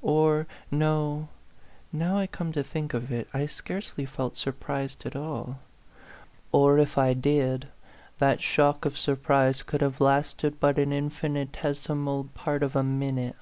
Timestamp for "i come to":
2.16-2.62